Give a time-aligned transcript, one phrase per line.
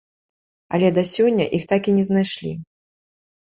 [0.77, 2.51] Але да сёння іх так і не знайшлі.